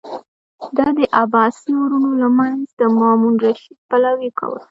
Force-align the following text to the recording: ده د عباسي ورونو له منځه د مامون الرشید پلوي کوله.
ده 0.75 0.85
د 0.97 0.99
عباسي 1.21 1.71
ورونو 1.81 2.11
له 2.21 2.27
منځه 2.37 2.71
د 2.79 2.81
مامون 2.97 3.33
الرشید 3.37 3.77
پلوي 3.89 4.29
کوله. 4.39 4.59